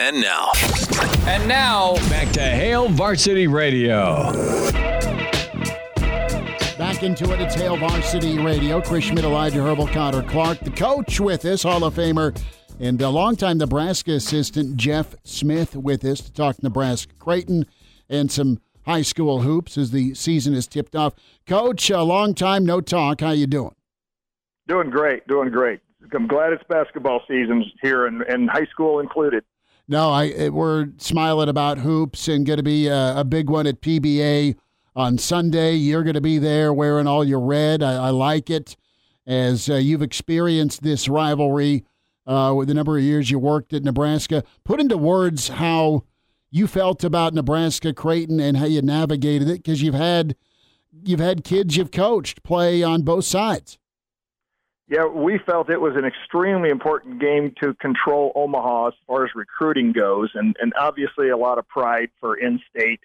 [0.00, 0.50] And now.
[1.26, 4.32] And now, back to Hail Varsity Radio.
[6.78, 8.80] Back into it, it's Hail Varsity Radio.
[8.80, 12.34] Chris Schmidt, Elijah Herbal, Connor Clark, the coach with us, Hall of Famer,
[12.80, 17.66] and a longtime Nebraska assistant, Jeff Smith, with us to talk Nebraska Creighton
[18.08, 21.12] and some high school hoops as the season is tipped off.
[21.46, 23.20] Coach, a long time no talk.
[23.20, 23.74] How you doing?
[24.66, 25.80] Doing great, doing great.
[26.14, 29.44] I'm glad it's basketball season here and, and high school included.
[29.90, 33.80] No, I we're smiling about hoops and going to be a, a, big one at
[33.80, 34.54] PBA
[34.94, 35.74] on Sunday.
[35.74, 37.82] You're going to be there wearing all your red.
[37.82, 38.76] I, I like it
[39.26, 41.84] as uh, you've experienced this rivalry
[42.24, 44.44] uh, with the number of years you worked at Nebraska.
[44.62, 46.04] Put into words how
[46.52, 50.36] you felt about Nebraska Creighton and how you navigated it because you've had
[51.02, 53.79] you've had kids you've coached play on both sides.
[54.90, 59.30] Yeah, we felt it was an extremely important game to control Omaha as far as
[59.36, 62.98] recruiting goes, and, and obviously a lot of pride for in-state,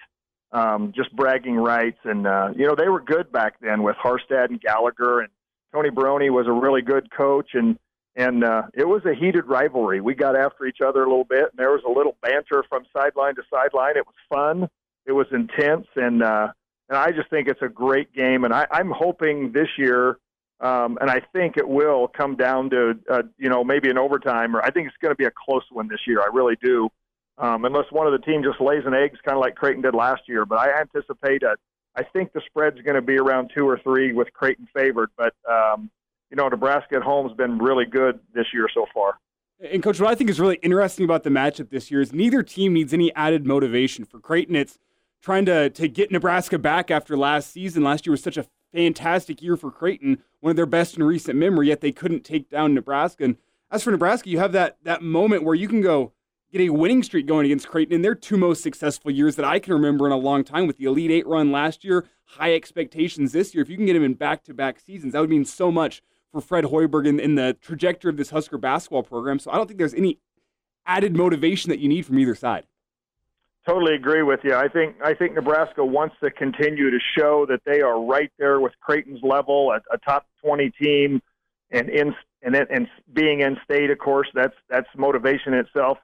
[0.52, 2.00] um, just bragging rights.
[2.04, 5.30] And uh, you know they were good back then with Harstad and Gallagher, and
[5.72, 7.78] Tony Barone was a really good coach, and
[8.16, 10.02] and uh, it was a heated rivalry.
[10.02, 12.86] We got after each other a little bit, and there was a little banter from
[12.98, 13.96] sideline to sideline.
[13.96, 14.70] It was fun,
[15.06, 16.48] it was intense, and uh,
[16.90, 18.44] and I just think it's a great game.
[18.44, 20.18] And I, I'm hoping this year
[20.62, 24.56] um, and I think it will come down to, uh, you know, maybe an overtime,
[24.56, 26.22] or I think it's going to be a close one this year.
[26.22, 26.90] I really do,
[27.38, 29.94] um, unless one of the teams just lays an egg, kind of like Creighton did
[29.94, 30.46] last year.
[30.46, 31.58] But I anticipate a,
[31.96, 35.10] I think the spread's going to be around two or three with Creighton favored.
[35.18, 35.90] But um,
[36.30, 39.20] you know, Nebraska at home has been really good this year so far.
[39.60, 42.44] And coach, what I think is really interesting about the matchup this year is neither
[42.44, 44.04] team needs any added motivation.
[44.04, 44.78] For Creighton, it's
[45.22, 47.84] trying to to get Nebraska back after last season.
[47.84, 48.46] Last year was such a
[48.76, 52.50] fantastic year for Creighton, one of their best in recent memory, yet they couldn't take
[52.50, 53.24] down Nebraska.
[53.24, 53.38] And
[53.72, 56.12] as for Nebraska, you have that that moment where you can go
[56.52, 59.60] get a winning streak going against Creighton in their two most successful years that I
[59.60, 63.32] can remember in a long time with the Elite Eight run last year, high expectations
[63.32, 63.64] this year.
[63.64, 66.02] If you can get them in back to back seasons, that would mean so much
[66.32, 69.40] for Fred Hoiberg in, in the trajectory of this Husker basketball program.
[69.40, 70.20] So I don't think there's any
[70.86, 72.66] added motivation that you need from either side.
[73.68, 74.54] Totally agree with you.
[74.54, 78.60] I think I think Nebraska wants to continue to show that they are right there
[78.60, 81.20] with Creighton's level, a, a top twenty team,
[81.72, 85.98] and in and and being in state, of course, that's that's motivation itself.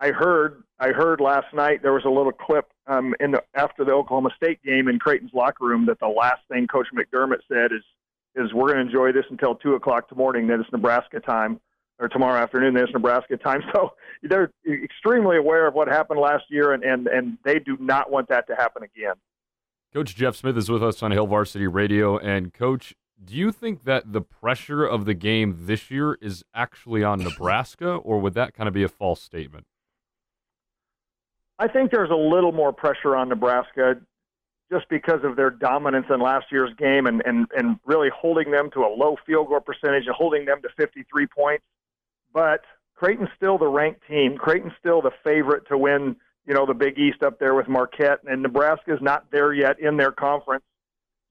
[0.00, 3.84] I heard I heard last night there was a little clip um, in the after
[3.84, 7.70] the Oklahoma State game in Creighton's locker room that the last thing Coach McDermott said
[7.70, 7.84] is
[8.34, 10.32] is we're going to enjoy this until two o'clock tomorrow.
[10.32, 11.60] Then it's Nebraska time
[11.98, 12.74] or tomorrow afternoon.
[12.74, 17.38] There's Nebraska time, so they're extremely aware of what happened last year, and and and
[17.44, 19.14] they do not want that to happen again.
[19.92, 23.84] Coach Jeff Smith is with us on Hail Varsity Radio, and Coach, do you think
[23.84, 28.54] that the pressure of the game this year is actually on Nebraska, or would that
[28.54, 29.66] kind of be a false statement?
[31.58, 33.96] I think there's a little more pressure on Nebraska
[34.70, 38.68] just because of their dominance in last year's game and, and, and really holding them
[38.72, 41.64] to a low field goal percentage and holding them to 53 points.
[42.36, 42.60] But
[42.96, 44.36] Creighton's still the ranked team.
[44.36, 46.16] Creighton's still the favorite to win,
[46.46, 49.96] you know, the Big East up there with Marquette, and Nebraska's not there yet in
[49.96, 50.64] their conference.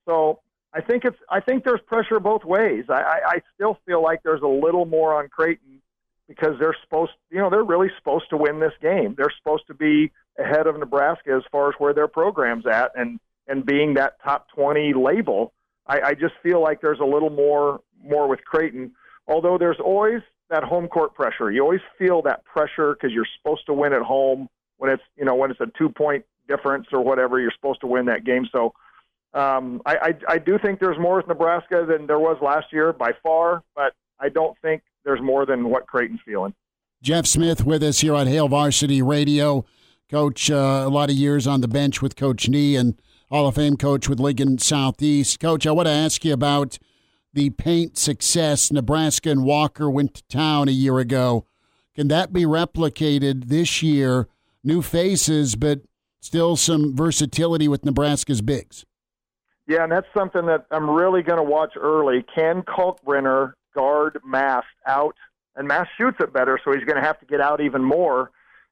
[0.10, 0.40] So
[0.74, 2.86] I think it's I think there's pressure both ways.
[2.90, 5.80] I, I, I still feel like there's a little more on Creighton
[6.28, 9.14] because they're supposed, you know, they're really supposed to win this game.
[9.16, 13.20] They're supposed to be ahead of Nebraska as far as where their program's at, and
[13.48, 15.54] and being that top 20 label.
[15.86, 18.94] I, I just feel like there's a little more more with Creighton.
[19.28, 21.52] Although there's always that home court pressure.
[21.52, 24.48] You always feel that pressure because you're supposed to win at home
[24.78, 27.40] when it's you know when it's a two point difference or whatever.
[27.40, 28.48] You're supposed to win that game.
[28.52, 28.74] So
[29.34, 32.94] um, I, I I do think there's more with Nebraska than there was last year
[32.94, 36.54] by far, but I don't think there's more than what Creighton's feeling.
[37.02, 39.66] Jeff Smith with us here on Hail Varsity Radio.
[40.10, 43.56] Coach, uh, a lot of years on the bench with Coach Nee and Hall of
[43.56, 45.40] Fame coach with Lincoln Southeast.
[45.40, 46.78] Coach, I want to ask you about
[47.36, 51.46] the paint success Nebraska and Walker went to town a year ago.
[51.94, 54.28] Can that be replicated this year?
[54.64, 55.82] New faces, but
[56.20, 58.86] still some versatility with Nebraska's bigs.
[59.68, 62.26] Yeah, and that's something that I'm really going to watch early.
[62.34, 65.16] Can Kalkbrenner guard Mast out?
[65.56, 68.32] And Mast shoots it better, so he's going to have to get out even more.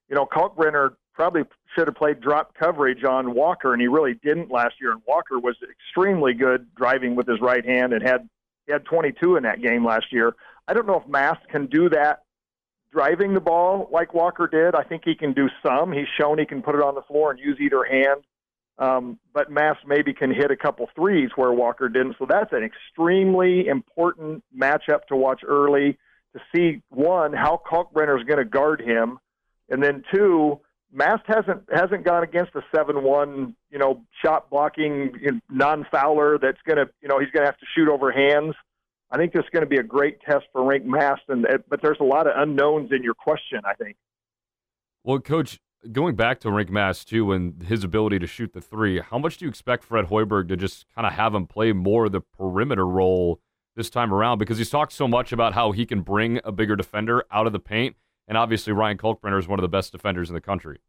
[0.10, 1.44] You know, Kalkbrenner probably
[1.76, 4.92] should have played drop coverage on Walker, and he really didn't last year.
[4.92, 8.28] And Walker was extremely good driving with his right hand and had
[8.66, 10.36] he had 22 in that game last year.
[10.68, 12.24] I don't know if Mast can do that
[12.92, 14.76] driving the ball like Walker did.
[14.76, 15.92] I think he can do some.
[15.92, 18.22] He's shown he can put it on the floor and use either hand.
[18.78, 22.16] Um, but Mast maybe can hit a couple threes where Walker didn't.
[22.18, 25.98] So that's an extremely important matchup to watch early
[26.34, 29.20] to see one how Kalkbrenner is going to guard him
[29.70, 30.60] And then two,
[30.94, 36.62] Mast hasn't hasn't gone against a seven-one, you know, shot blocking you know, non-fouler that's
[36.68, 38.54] going to, you know, he's going to have to shoot over hands.
[39.10, 41.82] I think this is going to be a great test for Rienk Mast, and but
[41.82, 43.62] there's a lot of unknowns in your question.
[43.66, 43.96] I think.
[45.04, 45.60] Well, Coach,
[45.92, 49.38] going back to Rienk Mast too, and his ability to shoot the three, how much
[49.38, 52.22] do you expect Fred Hoiberg to just kind of have him play more of the
[52.22, 53.40] perimeter role
[53.76, 54.38] this time around?
[54.38, 57.54] Because he's talked so much about how he can bring a bigger defender out of
[57.54, 57.96] the paint,
[58.28, 60.80] and obviously Ryan Kalkbrenner is one of the best defenders in the country.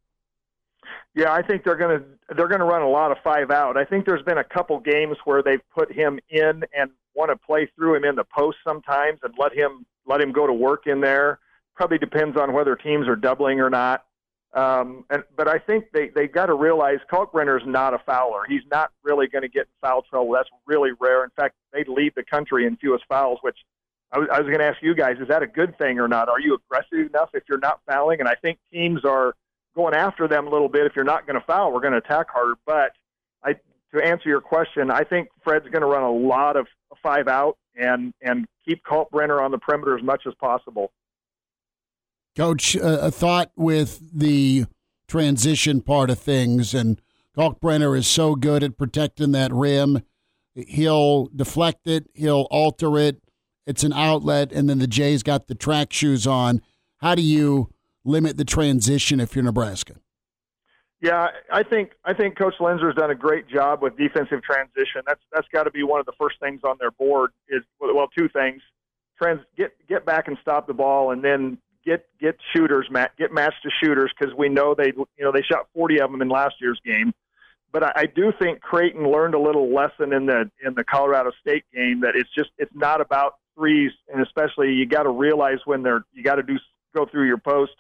[1.15, 3.77] Yeah, I think they're going to they're going to run a lot of five out.
[3.77, 7.37] I think there's been a couple games where they've put him in and want to
[7.37, 10.87] play through him in the post sometimes and let him let him go to work
[10.87, 11.39] in there.
[11.77, 14.05] Probably depends on whether teams are doubling or not.
[14.55, 18.43] Um, and, but I think they they got to realize Kalkbrenner is not a fouler.
[18.49, 20.33] He's not really going to get in foul trouble.
[20.33, 21.25] That's really rare.
[21.25, 23.59] In fact, they lead the country in fewest fouls, which
[24.13, 26.29] I was, was going to ask you guys: is that a good thing or not?
[26.29, 28.21] Are you aggressive enough if you're not fouling?
[28.21, 29.35] And I think teams are
[29.75, 30.87] going after them a little bit.
[30.87, 32.55] If you're not going to foul, we're going to attack harder.
[32.67, 32.93] But
[33.43, 33.55] I,
[33.95, 36.67] to answer your question, I think Fred's going to run a lot of
[37.03, 40.93] five out and and keep Kalkbrenner on the perimeter as much as possible.
[42.37, 44.67] Coach, uh, a thought with the
[45.07, 47.01] transition part of things, and
[47.37, 50.03] Kalkbrenner is so good at protecting that rim.
[50.55, 53.24] He'll deflect it, he'll alter it.
[53.67, 56.61] It's an outlet, and then the Jays got the track shoes on.
[56.99, 57.71] How do you
[58.05, 59.95] limit the transition if you're Nebraska?
[61.01, 65.03] Yeah, I think I think Coach Loenser's done a great job with defensive transition.
[65.07, 67.31] That's that's got to be one of the first things on their board.
[67.49, 68.63] Is well, two things:
[69.21, 72.89] trans get get back and stop the ball, and then get get shooters,
[73.19, 76.23] get matched to shooters because we know they you know they shot 40 of them
[76.23, 77.13] in last year's game.
[77.71, 81.33] But I, I do think Creighton learned a little lesson in the in the Colorado
[81.41, 85.59] State game that it's just it's not about threes, and especially you got to realize
[85.65, 86.59] when they're you got to do
[86.95, 87.73] go through your post.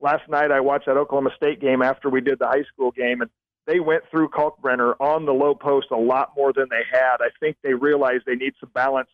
[0.00, 3.20] Last night I watched that Oklahoma State game after we did the high school game,
[3.20, 3.30] and
[3.66, 7.16] they went through Kalkbrenner on the low post a lot more than they had.
[7.20, 9.08] I think they realized they need some balance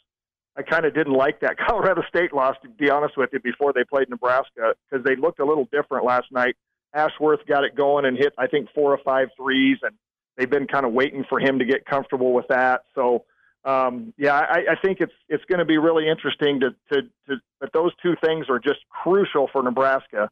[0.56, 3.72] I kind of didn't like that Colorado State loss, to be honest with you, before
[3.72, 6.56] they played Nebraska because they looked a little different last night.
[6.94, 9.96] Ashworth got it going and hit, I think, four or five threes, and
[10.36, 12.82] they've been kind of waiting for him to get comfortable with that.
[12.94, 13.24] So,
[13.64, 17.36] um, yeah, I, I think it's it's going to be really interesting to, to to
[17.60, 20.28] but those two things are just crucial for Nebraska.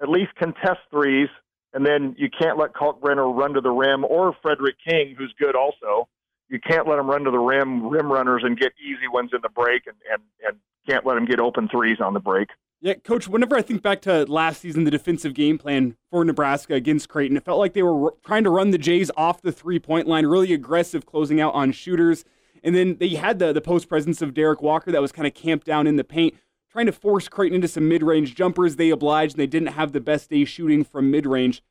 [0.00, 1.28] At least contest threes,
[1.72, 5.56] and then you can't let Kalkbrenner run to the rim or Frederick King, who's good
[5.56, 6.08] also
[6.48, 9.40] you can't let them run to the rim, rim runners, and get easy ones in
[9.42, 10.56] the break, and and and
[10.88, 12.48] can't let them get open threes on the break.
[12.80, 13.26] Yeah, coach.
[13.26, 17.36] Whenever I think back to last season, the defensive game plan for Nebraska against Creighton,
[17.36, 20.26] it felt like they were trying to run the Jays off the three point line,
[20.26, 22.24] really aggressive, closing out on shooters.
[22.62, 25.34] And then they had the the post presence of Derek Walker that was kind of
[25.34, 26.34] camped down in the paint,
[26.70, 28.76] trying to force Creighton into some mid range jumpers.
[28.76, 31.62] They obliged, and they didn't have the best day shooting from mid range.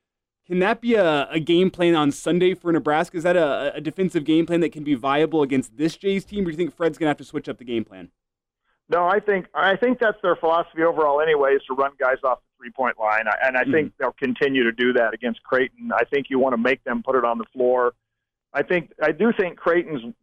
[0.47, 3.17] Can that be a, a game plan on Sunday for Nebraska?
[3.17, 6.43] Is that a, a defensive game plan that can be viable against this Jays team,
[6.43, 8.11] or do you think Fred's going to have to switch up the game plan?
[8.87, 11.19] No, I think I think that's their philosophy overall.
[11.19, 14.13] Anyway, is to run guys off the three point line, and I mm think they'll
[14.13, 15.91] continue to do that against Creighton.
[15.91, 17.93] I think you want to make them put it on the floor.
[18.53, 20.13] I think I do think Creighton's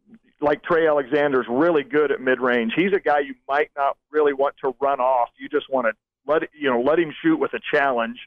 [0.41, 2.73] like Trey Alexander's really good at mid range.
[2.75, 5.29] He's a guy you might not really want to run off.
[5.39, 5.93] You just want to
[6.25, 8.17] let you know let him shoot with a challenge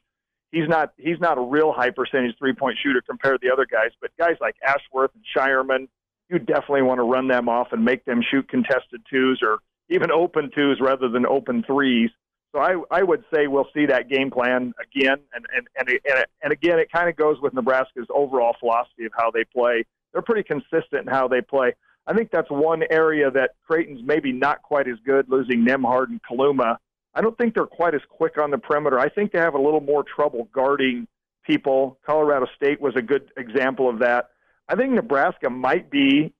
[0.56, 3.66] he's not he's not a real high percentage three point shooter compared to the other
[3.66, 5.88] guys, but guys like Ashworth and Scheierman,
[6.28, 9.58] you definitely want to run them off and make them shoot contested twos or
[9.88, 12.10] even open twos rather than open threes.
[12.52, 16.24] So I, I would say we'll see that game plan again, and and and and,
[16.42, 19.84] and again, it kind of goes with Nebraska's overall philosophy of how they play.
[20.12, 21.74] They're pretty consistent in how they play.
[22.06, 26.20] I think that's one area that Creighton's maybe not quite as good, losing Nembhard and
[26.22, 26.76] Kaluma
[27.16, 28.98] I don't think they're quite as quick on the perimeter.
[28.98, 31.08] I think they have a little more trouble guarding
[31.46, 31.98] people.
[32.04, 34.28] Colorado State was a good example of that.
[34.68, 36.34] I think Nebraska might be,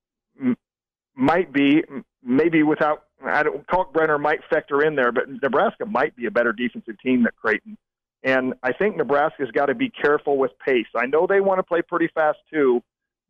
[1.17, 1.83] might be,
[2.23, 6.53] maybe without, I don't, Kalkbrenner might factor in there, but Nebraska might be a better
[6.53, 7.79] defensive team than Creighton.
[8.23, 10.89] And I think Nebraska's got to be careful with pace.
[10.95, 12.83] I know they want to play pretty fast too,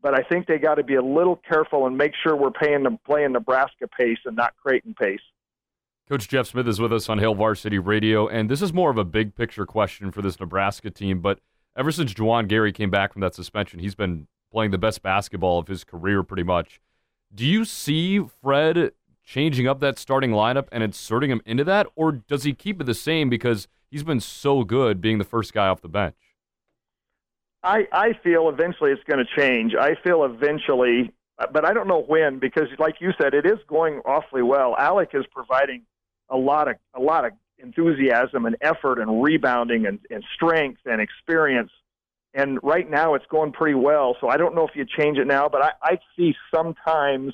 [0.02, 2.82] but I think they got to be a little careful and make sure we're paying
[2.82, 5.20] them playing Nebraska pace and not Creighton pace.
[6.08, 8.98] Coach Jeff Smith is with us on Hail Varsity Radio, and this is more of
[8.98, 11.20] a big picture question for this Nebraska team.
[11.20, 11.40] But
[11.76, 15.58] ever since Juwan Gary came back from that suspension, he's been playing the best basketball
[15.58, 16.80] of his career pretty much.
[17.34, 18.92] Do you see Fred
[19.24, 22.84] changing up that starting lineup and inserting him into that, or does he keep it
[22.84, 26.14] the same because he's been so good being the first guy off the bench?
[27.66, 29.74] I, I feel eventually it's going to change.
[29.74, 31.12] I feel eventually,
[31.52, 34.76] but I don't know when because, like you said, it is going awfully well.
[34.78, 35.82] Allick is providing
[36.30, 41.00] a lot of a lot of enthusiasm and effort and rebounding and, and strength and
[41.00, 41.72] experience.
[42.34, 44.16] And right now it's going pretty well.
[44.20, 47.32] So I don't know if you change it now, but I, I see sometimes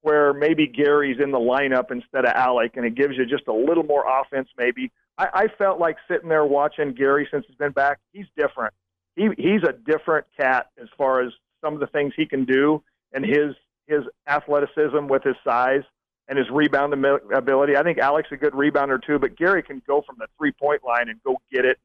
[0.00, 3.52] where maybe Gary's in the lineup instead of Allick, and it gives you just a
[3.52, 4.90] little more offense maybe.
[5.18, 7.98] I, I felt like sitting there watching Gary since he's been back.
[8.12, 8.72] He's different.
[9.16, 11.32] He, he's a different cat as far as
[11.64, 12.82] some of the things he can do
[13.12, 13.54] and his
[13.86, 15.82] his athleticism with his size
[16.28, 16.92] and his rebound
[17.34, 17.76] ability.
[17.76, 20.82] I think Allick's a good rebounder too, but Gary can go from the three point
[20.84, 21.78] line and go get it.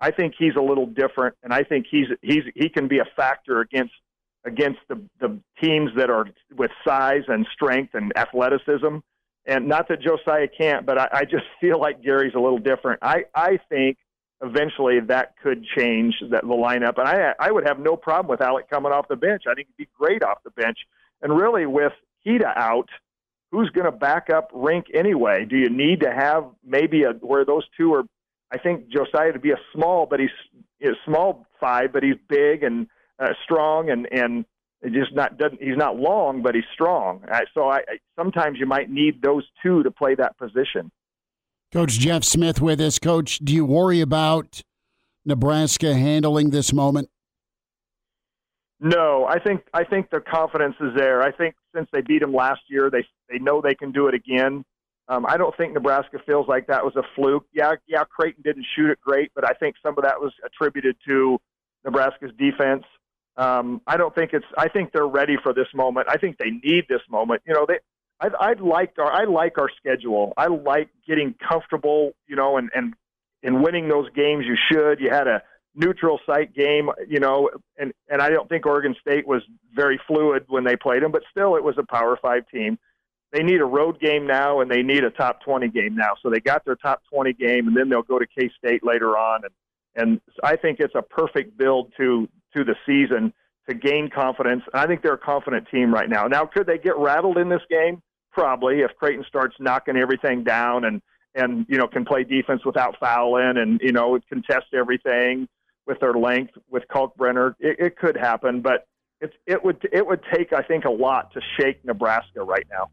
[0.00, 3.06] I think he's a little different, and I think he's he's he can be a
[3.16, 3.92] factor against
[4.44, 8.98] against the the teams that are with size and strength and athleticism.
[9.46, 13.00] And not that Josiah can't, but I, I just feel like Gary's a little different.
[13.02, 13.98] I I think
[14.42, 18.40] eventually that could change that the lineup, and I I would have no problem with
[18.40, 19.42] Allick coming off the bench.
[19.48, 20.78] I think he'd be great off the bench.
[21.22, 21.92] And really, with
[22.26, 22.88] Keita out,
[23.50, 25.44] who's going to back up Rienk anyway?
[25.44, 28.04] Do you need to have maybe a where those two are?
[28.52, 30.30] I think Josiah to be a small, but he's
[30.82, 34.44] a small five, but he's big and uh, strong and and
[34.88, 37.22] just not doesn't he's not long, but he's strong.
[37.54, 40.90] So I, I sometimes you might need those two to play that position.
[41.72, 42.98] Coach Jeff Smith with us.
[42.98, 44.62] Coach, do you worry about
[45.24, 47.08] Nebraska handling this moment?
[48.80, 51.22] No, I think I think the confidence is there.
[51.22, 54.14] I think since they beat them last year, they they know they can do it
[54.14, 54.64] again.
[55.06, 57.44] Um, I don't think Nebraska feels like that was a fluke.
[57.52, 60.96] Yeah, yeah, Creighton didn't shoot it great, but I think some of that was attributed
[61.06, 61.38] to
[61.84, 62.84] Nebraska's defense.
[63.36, 64.46] Um, I don't think it's.
[64.56, 66.06] I think they're ready for this moment.
[66.08, 67.42] I think they need this moment.
[67.46, 67.80] You know, they.
[68.20, 69.12] I, I liked our.
[69.12, 70.32] I like our schedule.
[70.36, 72.12] I like getting comfortable.
[72.26, 72.94] You know, and and
[73.42, 74.44] and winning those games.
[74.46, 75.00] You should.
[75.00, 75.42] You had a
[75.74, 79.42] neutral site game, you know, and and I don't think Oregon State was
[79.74, 82.78] very fluid when they played them, but still it was a Power 5 team.
[83.32, 86.14] They need a road game now and they need a top 20 game now.
[86.20, 89.42] So they got their top 20 game and then they'll go to K-State later on
[89.44, 89.52] and
[89.96, 93.32] and I think it's a perfect build to to the season
[93.68, 94.62] to gain confidence.
[94.72, 96.26] And I think they're a confident team right now.
[96.26, 98.02] Now could they get rattled in this game?
[98.40, 101.02] Probably if Creighton starts knocking everything down and
[101.34, 105.46] and you know can play defense without fouling and you know contest everything
[105.86, 107.54] with their length with Kalkbrenner.
[107.60, 108.86] It, it could happen, but
[109.20, 112.88] it, it would it would take I think a lot to shake Nebraska right now.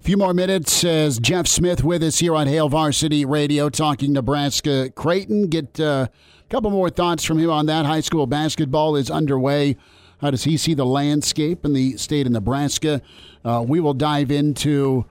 [0.00, 4.14] A few more minutes as Jeff Smith with us here on Hail Varsity Radio talking
[4.14, 5.48] Nebraska Creighton.
[5.48, 7.84] Get uh, a couple more thoughts from him on that.
[7.84, 9.76] High school basketball is underway.
[10.20, 13.02] How does he see the landscape in the state of Nebraska?
[13.44, 15.04] Uh, we will dive into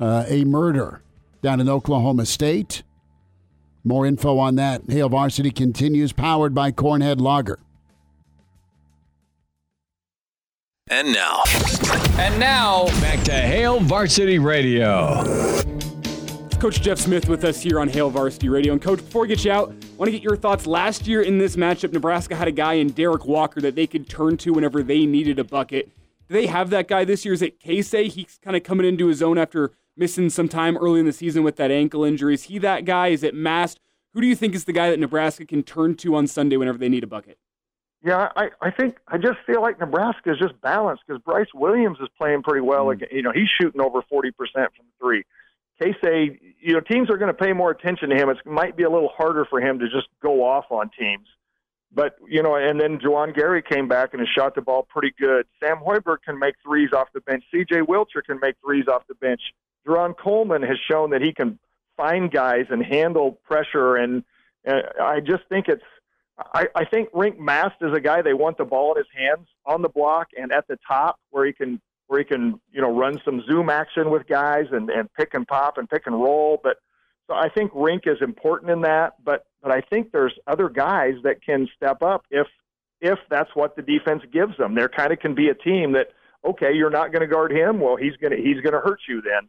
[0.00, 1.02] uh, a murder
[1.42, 2.82] down in Oklahoma State.
[3.84, 4.82] More info on that.
[4.88, 7.58] Hail Varsity continues, powered by Cornhead Lager.
[10.88, 11.42] And now.
[12.18, 15.24] And now, back to Hail Varsity Radio.
[16.62, 18.72] Coach Jeff Smith with us here on Hail Varsity Radio.
[18.72, 20.64] And, Coach, before we get you out, I want to get your thoughts.
[20.64, 24.08] Last year in this matchup, Nebraska had a guy in Derek Walker that they could
[24.08, 25.90] turn to whenever they needed a bucket.
[26.28, 27.34] Do they have that guy this year?
[27.34, 28.06] Is it Keisei?
[28.06, 31.42] He's kind of coming into his own after missing some time early in the season
[31.42, 32.34] with that ankle injury.
[32.34, 33.08] Is he that guy?
[33.08, 33.80] Is it Mast?
[34.14, 36.78] Who do you think is the guy that Nebraska can turn to on Sunday whenever
[36.78, 37.38] they need a bucket?
[38.04, 41.98] Yeah, I, I think I just feel like Nebraska is just balanced because Brice Williams
[42.00, 42.84] is playing pretty well.
[42.84, 43.04] Mm.
[43.10, 45.24] You know, he's shooting over forty percent from three.
[45.82, 48.28] Keisei, you know, teams are going to pay more attention to him.
[48.28, 51.26] It might be a little harder for him to just go off on teams.
[51.94, 55.12] But, you know, and then Juwan Gary came back and has shot the ball pretty
[55.18, 55.46] good.
[55.62, 57.44] Sam Hoiberg can make threes off the bench.
[57.52, 59.40] CJ Wilcher can make threes off the bench.
[59.86, 61.58] Deron Coleman has shown that he can
[61.96, 63.96] find guys and handle pressure.
[63.96, 64.24] And
[64.66, 65.82] uh, I just think it's,
[66.54, 69.46] I, I think Rienk Mast is a guy they want the ball in his hands
[69.66, 71.80] on the block and at the top where he can
[72.12, 75.48] where he can you know run some zoom action with guys and and pick and
[75.48, 76.60] pop and pick and roll.
[76.62, 76.76] But
[77.26, 79.14] so I think Rienk is important in that.
[79.24, 82.46] But but I think there's other guys that can step up if
[83.00, 84.74] if that's what the defense gives them.
[84.74, 86.08] There kind of can be a team that
[86.44, 87.80] okay, you're not going to guard him.
[87.80, 89.48] Well, he's going to he's going to hurt you then.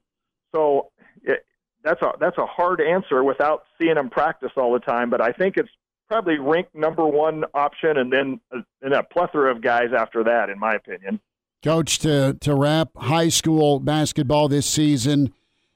[0.56, 0.92] So
[1.22, 1.46] it,
[1.84, 5.10] that's a that's a hard answer without seeing him practice all the time.
[5.10, 5.72] But I think it's
[6.08, 8.40] probably ranked number one option, and then
[8.82, 11.20] and a plethora of guys after that, in my opinion.
[11.64, 15.34] Coach, to to wrap high school basketball this season,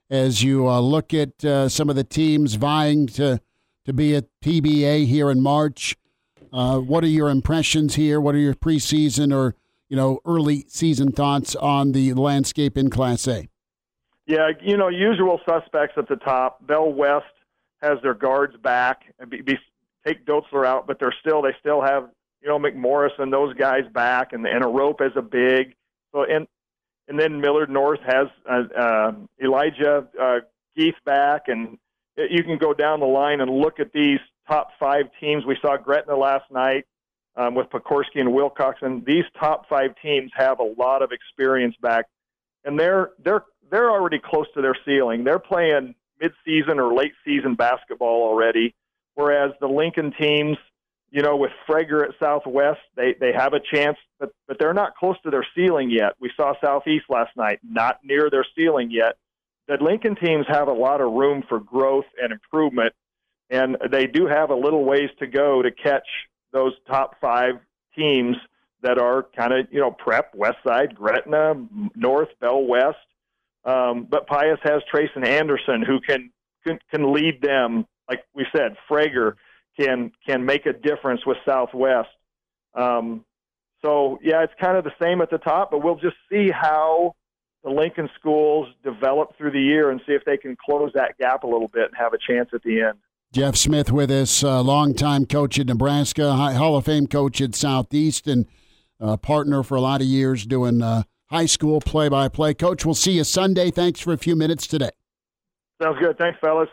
[0.10, 3.39] as you uh, look at uh, some of the teams vying to
[3.86, 5.96] to be at PBA here in March,
[6.51, 8.20] uh, what are your impressions here?
[8.20, 9.56] What are your preseason or
[9.88, 13.48] you know early season thoughts on the landscape in Class A?
[14.25, 16.67] Yeah, you know, usual suspects at the top.
[16.67, 17.25] Bell West
[17.82, 19.03] has their guards back.
[19.29, 19.58] Be, be,
[20.06, 22.10] take Dotzler out, but they're still they still have
[22.41, 25.75] you know McMorris and those guys back, and and a rope as a big.
[26.13, 26.48] So and
[27.08, 30.39] and then Millard North has uh, uh, Elijah uh,
[30.75, 31.77] Geith back, and
[32.17, 35.46] you can go down the line and look at these top five teams.
[35.46, 36.86] We saw Gretna last night
[37.36, 39.06] um, with Pokorsky and Wilcoxon.
[39.06, 42.06] These top five teams have a lot of experience back,
[42.65, 45.24] and they're they're they're already close to their ceiling.
[45.24, 48.74] They're playing mid-season or late season basketball already,
[49.13, 50.58] whereas the Lincoln teams,
[51.17, 54.95] you know, with Frager at Southwest, they they have a chance, but but they're not
[54.95, 56.13] close to their ceiling yet.
[56.19, 59.17] We saw Southeast last night, not near their ceiling yet.
[59.67, 62.93] The Lincoln teams have a lot of room for growth and improvement,
[63.50, 66.07] and they do have a little ways to go to catch
[66.53, 67.55] those top five
[67.97, 68.36] teams
[68.83, 71.55] that are kind of you know prep West Side, Gretna,
[71.95, 72.97] North, Bell West.
[73.65, 76.29] Um, but Pius has Trace and Anderson who can,
[76.63, 77.88] can can lead them.
[78.07, 79.33] Like we said, Frager
[79.79, 82.10] can can make a difference with Southwest.
[82.74, 83.25] Um,
[83.84, 87.13] so yeah, it's kind of the same at the top, but we'll just see how
[87.63, 91.43] the Lincoln schools develop through the year and see if they can close that gap
[91.43, 92.98] a little bit and have a chance at the end.
[93.34, 98.25] Jeff Smith with us, uh, longtime coach at Nebraska, Hall of Fame coach at Southeast,
[98.25, 98.46] and
[99.01, 102.53] uh, partner for a lot of years doing uh, high school play by play.
[102.53, 103.69] Coach, we'll see you Sunday.
[103.69, 104.91] Thanks for a few minutes today.
[105.81, 106.17] Sounds good.
[106.17, 106.69] Thanks, fellas.